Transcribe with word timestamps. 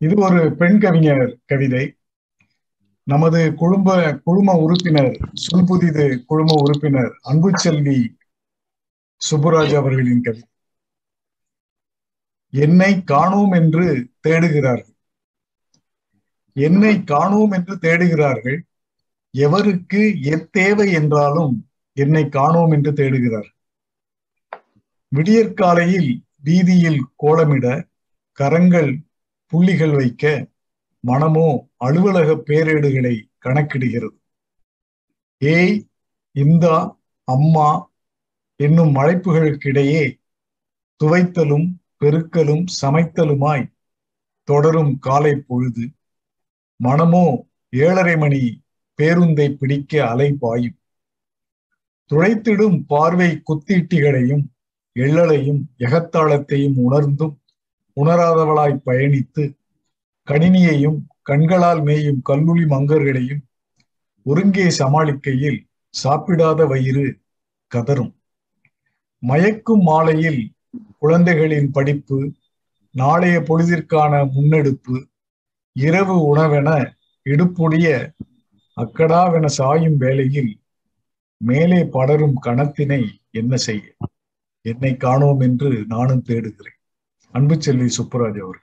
இது 0.00 0.14
ஒரு 0.16 0.40
பெண் 0.56 0.78
கவிஞர் 0.80 1.38
கவிதை. 1.46 1.84
நமது 3.02 3.54
குழும 3.54 3.94
குழும 4.26 4.54
உறுப்பினர் 4.54 5.14
சொல்புதிது 5.44 6.06
குழும 6.26 6.56
உறுப்பினர் 6.62 7.12
அன்புச்செல்வி 7.30 7.98
சுப்புராஜ் 9.30 9.74
அவர்களின் 9.76 10.20
கவிதை 10.20 10.46
என்னை 12.52 13.02
காணோம் 13.04 13.50
என்று 13.50 14.10
தேடுகிறார்கள். 14.28 14.94
என்னை 16.52 17.04
காணோம் 17.04 17.50
என்று 17.50 17.74
தேடுகிறார்கள். 17.76 18.58
எவருக்கு 19.34 20.02
எத்தேவை 20.34 20.92
என்றாலும் 20.92 21.54
என்னை 21.92 22.28
காணோம் 22.28 22.70
என்று 22.70 22.92
தேடுகிறார் 22.92 23.48
விடியற்காலையில் 25.08 26.10
வீதியில் 26.42 27.00
கோலமிட 27.16 27.66
கரங்கள் 28.38 28.90
புள்ளிகள் 29.52 29.94
வைக்க 29.96 30.24
மனமோ 31.04 31.48
அலுவலக 31.76 32.30
பேரேடுகளை 32.48 33.14
கணக்கிடுகிறது. 33.44 34.16
ஏய் 35.42 35.76
இந்தா 36.34 36.76
அம்மா 37.28 37.68
என்னும் 38.60 38.94
அழைப்புகளுக்கிடையே 38.94 40.04
துவைத்தலும் 41.00 41.68
பெருக்கலும் 41.98 42.64
சமைத்தலுமாய் 42.80 43.64
தொடரும் 44.48 44.94
காலை 44.98 45.34
பொழுது 45.40 45.84
மனமோ 46.80 47.26
ஏழரை 47.72 48.16
மணி 48.16 48.42
பேருந்தை 48.98 49.46
பிடிக்க 49.56 49.92
அலை 50.08 50.28
பாயும் 50.32 50.76
துளைத்திடும் 52.10 52.78
பார்வை 52.86 53.30
குத்தீட்டிகளையும் 53.48 54.44
எள்ளலையும் 54.96 55.60
எகத்தாளத்தையும் 55.78 56.78
உணர்ந்தும் 56.78 57.34
உணராதவளாய் 57.98 58.82
பயணித்து 58.84 59.44
கணினியையும் 60.28 60.98
கண்களால் 61.22 61.82
மேயும் 61.82 62.20
கல்லூலி 62.22 62.64
மங்கர்களையும் 62.66 63.42
ஒருங்கே 64.26 64.66
சமாளிக்கையில் 64.78 65.58
சாப்பிடாத 65.94 66.60
வயிறு 66.66 67.06
கதரும் 67.70 68.12
மயக்கும் 69.22 69.82
மாலையில் 69.82 70.42
குழந்தைகளின் 70.98 71.70
படிப்பு 71.70 72.18
நாளைய 72.94 73.36
பொழுதிற்கான 73.40 74.12
முன்னெடுப்பு 74.34 74.96
இரவு 75.76 76.16
உணவென 76.30 76.68
இடுப்புடைய 77.26 77.88
அக்கடாவென 78.76 79.46
சாயும் 79.58 79.96
வேளையில் 79.96 80.52
மேலே 81.40 81.80
படரும் 81.86 82.36
கணத்தினை 82.46 83.02
என்ன 83.30 83.56
செய்ய? 83.56 83.84
என்னை 84.64 84.92
காணோம் 84.96 85.40
என்று 85.40 85.70
நானும் 85.86 86.22
தேடுகிறேன். 86.22 86.77
அன்பு 87.32 87.56
செல்வி 87.62 87.88
சுப்புராஜ் 87.96 88.40
அவர் 88.40 88.60